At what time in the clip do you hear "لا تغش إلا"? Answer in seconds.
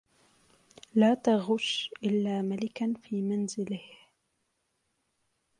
0.95-2.41